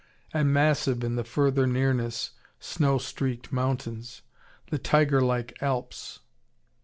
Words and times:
And 0.33 0.51
massive 0.51 1.03
in 1.03 1.15
the 1.15 1.23
further 1.23 1.67
nearness, 1.67 2.31
snow 2.59 2.97
streaked 2.97 3.51
mountains, 3.51 4.23
the 4.71 4.79
tiger 4.79 5.21
like 5.21 5.61
Alps. 5.61 6.21